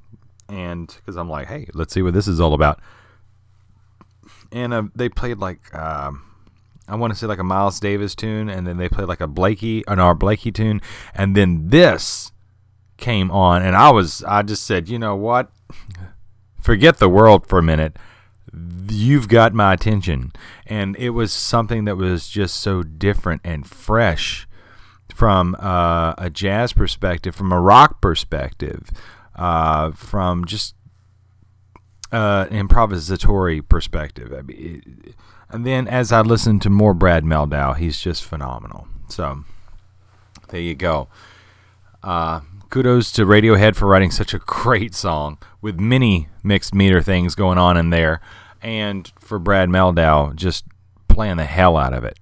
[0.49, 2.81] and because I'm like, hey, let's see what this is all about.
[4.53, 5.75] And uh, they played like.
[5.75, 6.27] Um,
[6.89, 9.29] I want to say like a Miles Davis tune, and then they played like a
[9.29, 10.81] Blakey, an Art Blakey tune,
[11.15, 12.33] and then this
[12.97, 15.53] came on, and I was, I just said, you know what,
[16.61, 17.97] forget the world for a minute.
[18.89, 20.33] You've got my attention.
[20.67, 24.47] And it was something that was just so different and fresh
[25.15, 28.91] from uh, a jazz perspective, from a rock perspective,
[29.37, 30.75] uh, from just
[32.13, 34.33] uh, improvisatory perspective.
[34.33, 35.15] I mean, it,
[35.51, 38.87] and then as I listened to more Brad Mehldau, he's just phenomenal.
[39.09, 39.45] So
[40.49, 41.09] there you go.
[42.03, 42.41] Uh,
[42.71, 47.59] kudos to Radiohead for writing such a great song with many mixed meter things going
[47.59, 48.21] on in there,
[48.63, 50.65] and for Brad Mehldau just
[51.09, 52.17] playing the hell out of it.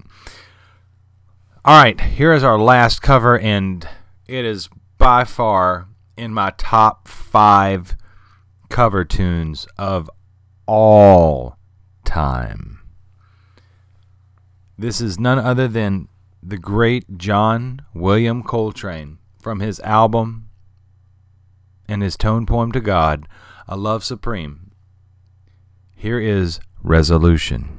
[1.66, 3.86] All right, here is our last cover, and
[4.26, 5.86] it is by far
[6.16, 7.94] in my top five
[8.70, 10.10] cover tunes of
[10.66, 11.58] all
[12.06, 12.80] time.
[14.78, 16.08] This is none other than
[16.42, 19.18] the great John William Coltrane
[19.48, 20.46] from his album
[21.88, 23.26] and his tone poem to God,
[23.66, 24.72] A Love Supreme.
[25.94, 27.77] Here is Resolution.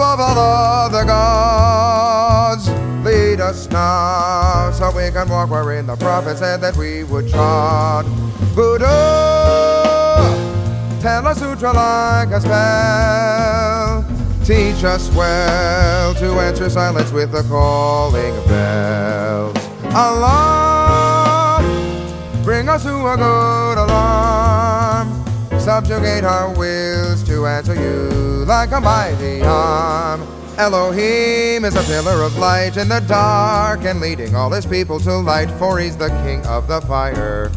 [0.00, 2.70] Above all other gods.
[3.04, 8.06] Lead us now so we can walk wherein the prophet said that we would trod.
[8.54, 8.86] Buddha,
[11.02, 14.04] tell us Sutra like a spell.
[14.42, 19.68] Teach us well to answer silence with the calling of bells.
[19.94, 21.60] Allah,
[22.42, 25.08] bring us to a good alarm.
[25.60, 30.22] Subjugate our wills answer you like a mighty arm.
[30.58, 35.16] Elohim is a pillar of light in the dark and leading all his people to
[35.16, 37.48] light, for he's the king of the fire.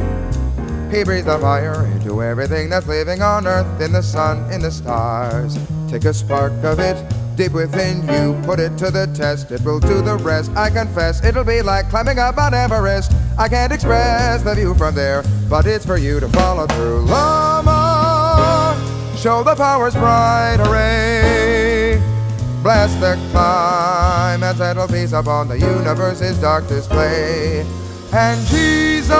[0.91, 4.71] He breathes the fire into everything that's living on earth, in the sun, in the
[4.71, 5.57] stars.
[5.89, 6.95] Take a spark of it
[7.35, 9.51] deep within you, put it to the test.
[9.51, 10.51] It will do the rest.
[10.55, 13.11] I confess, it'll be like climbing up Mount Everest.
[13.37, 17.01] I can't express the view from there, but it's for you to follow through.
[17.01, 17.42] Lama,
[19.23, 21.97] show the power's bright array.
[22.61, 27.65] Bless the climb and settle peace upon the universe's dark display.
[28.11, 29.15] And Jesus,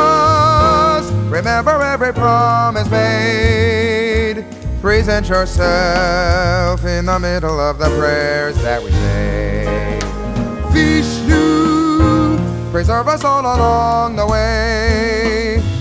[1.32, 4.46] remember every promise made.
[4.82, 10.02] Present yourself in the middle of the prayers that we say.
[10.74, 12.38] Vishnu,
[12.74, 15.73] preserve us all along the way.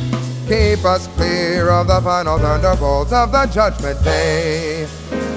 [0.52, 4.86] Keep us clear of the final thunderbolts of the judgment day.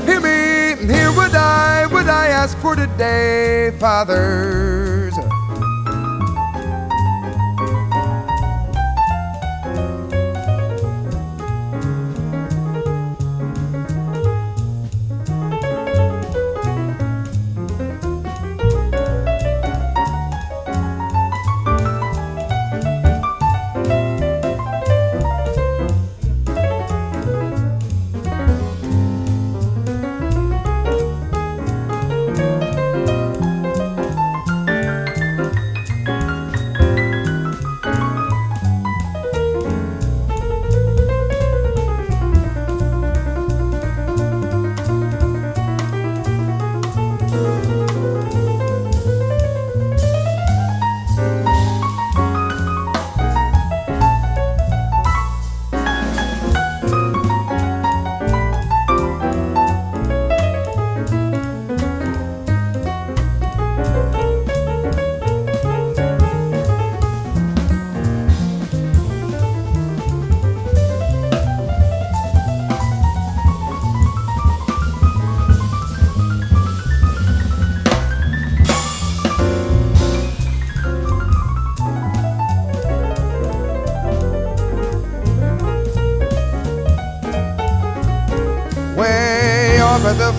[0.03, 4.84] Hear me, here would I, would I ask for today, fathers.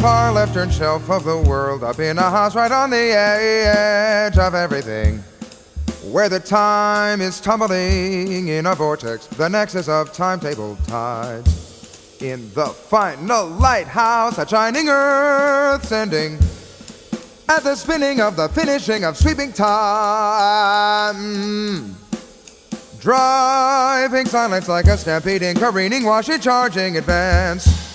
[0.07, 4.39] Far left turn shelf of the world, up in a house right on the edge
[4.39, 5.18] of everything.
[6.12, 12.20] Where the time is tumbling in a vortex, the nexus of timetable tides.
[12.20, 16.39] In the final lighthouse, a shining earth sending.
[17.49, 21.17] At the spinning of the finishing of sweeping time.
[23.01, 27.85] Driving silence like a stampeding, careening, washing, charging, advance.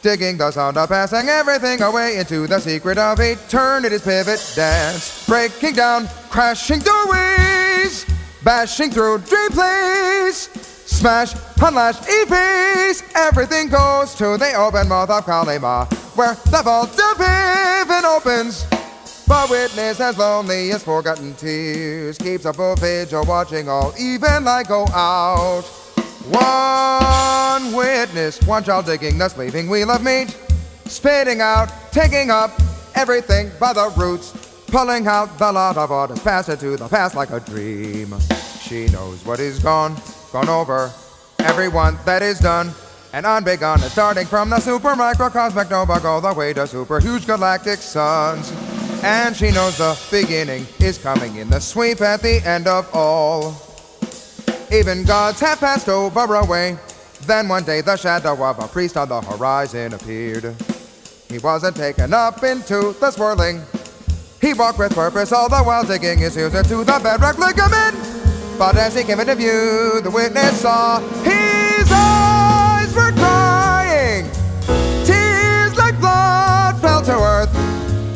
[0.00, 5.26] Digging the sound of passing everything away into the secret of eternity's pivot dance.
[5.26, 8.06] Breaking down, crashing doorways,
[8.44, 10.48] bashing through dream plays.
[10.86, 17.16] Smash, unlash, efface, everything goes to the open mouth of Kalima, where the vault of
[17.16, 18.66] heaven opens.
[19.26, 24.68] But witness as lonely as forgotten tears keeps up a vigil watching all even light
[24.68, 25.64] go out.
[26.26, 30.36] One witness, one child digging the sleeping wheel of meat,
[30.84, 32.50] spitting out, taking up
[32.94, 34.32] everything by the roots,
[34.66, 38.14] pulling out the lot of what has passed into the past like a dream.
[38.60, 39.96] She knows what is gone,
[40.32, 40.92] gone over,
[41.38, 42.72] everyone that is done.
[43.12, 47.26] And unbegun is starting from the super microcosmic nova all the way to super huge
[47.26, 48.52] galactic suns.
[49.02, 53.67] And she knows the beginning is coming in the sweep at the end of all.
[54.70, 56.76] Even gods have passed over away.
[57.22, 60.54] Then one day the shadow of a priest on the horizon appeared.
[61.28, 63.62] He wasn't taken up into the swirling.
[64.40, 67.96] He walked with purpose all the while digging his heels into the bedrock ligament.
[68.58, 74.28] But as he came into view, the witness saw his eyes were crying.
[75.04, 77.54] Tears like blood fell to earth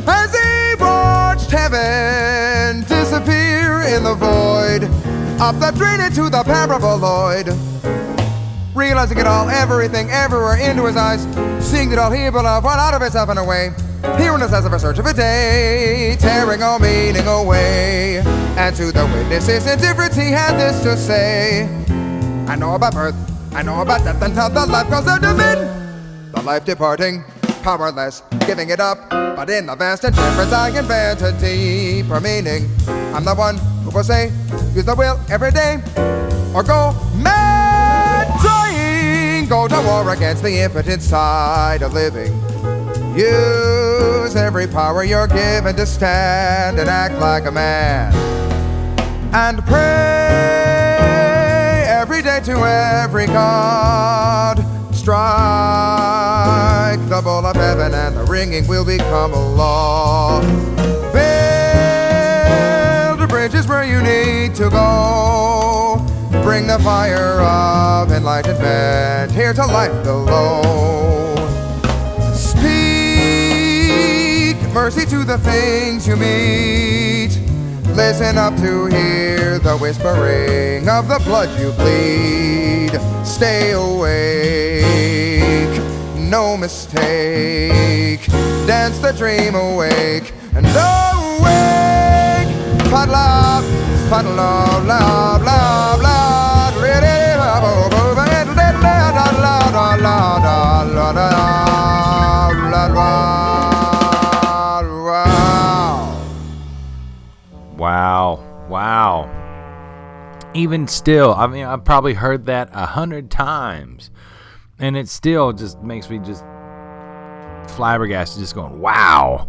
[0.06, 4.41] as he watched heaven disappear in the void
[4.80, 7.46] of the drain into the paraboloid.
[8.74, 11.22] realizing it all, everything, everywhere into his eyes,
[11.62, 13.70] seeing it all he beloved, run out of itself and away.
[14.16, 18.22] Here in the sense of a search of a day, tearing all meaning away.
[18.56, 21.64] And to the witnesses indifference, he had this to say.
[22.48, 23.14] I know about birth,
[23.54, 26.32] I know about death, and how the life goes under men.
[26.32, 27.24] The life departing,
[27.62, 29.10] powerless, giving it up.
[29.10, 32.70] But in the vast indifference, I invent a deeper meaning.
[33.14, 33.58] I'm the one
[33.92, 34.32] will say,
[34.74, 35.80] use the will every day,
[36.54, 39.46] or go mad trying.
[39.48, 42.32] Go to war against the impotent side of living.
[43.16, 48.14] Use every power you're given to stand and act like a man.
[49.34, 49.82] And pray
[51.86, 54.58] every day to every god.
[54.94, 55.22] Strike
[57.08, 60.40] the bowl of heaven and the ringing will become a law.
[63.82, 65.98] Where you need to go.
[66.44, 71.34] Bring the fire of enlightenment here to life below.
[72.32, 72.62] Speak
[74.72, 77.40] mercy to the things you meet.
[77.96, 82.92] Listen up to hear the whispering of the blood you bleed.
[83.26, 84.76] Stay awake,
[86.20, 88.30] no mistake.
[88.64, 91.91] Dance the dream awake and awake
[92.92, 93.64] love,
[95.42, 97.36] love, love, really,
[107.78, 109.30] Wow, wow.
[110.54, 114.10] Even still, I mean, I've probably heard that a hundred times,
[114.78, 116.44] and it still just makes me just
[117.74, 119.48] flabbergasted, just going, wow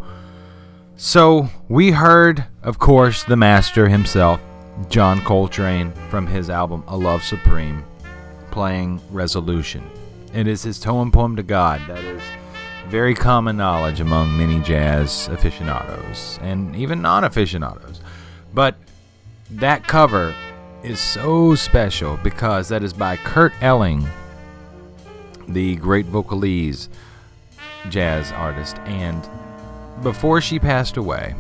[1.06, 4.40] so we heard, of course, the master himself,
[4.88, 7.83] John Coltrane, from his album A Love Supreme,
[8.51, 9.83] playing Resolution.
[10.33, 12.22] It is his tone poem to God that is
[12.88, 17.99] very common knowledge among many jazz aficionados and even non aficionados.
[18.53, 18.77] But
[19.51, 20.33] that cover
[20.83, 24.07] is so special because that is by Kurt Elling,
[25.49, 26.88] the great vocalese
[27.90, 28.77] jazz artist.
[28.85, 29.27] And
[30.01, 31.35] before she passed away,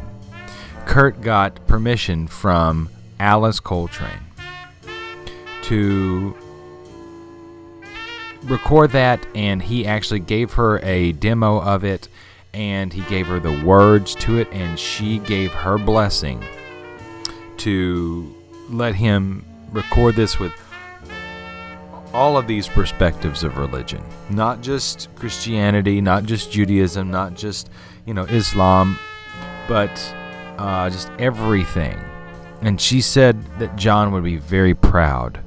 [0.85, 4.19] Kurt got permission from Alice Coltrane
[5.63, 6.35] to
[8.43, 12.09] record that, and he actually gave her a demo of it,
[12.53, 16.43] and he gave her the words to it, and she gave her blessing
[17.57, 18.35] to
[18.69, 20.53] let him record this with
[22.13, 27.69] all of these perspectives of religion, not just Christianity, not just Judaism, not just
[28.05, 28.97] you know Islam,
[29.67, 30.15] but
[30.57, 31.99] uh, just everything.
[32.61, 35.39] And she said that John would be very proud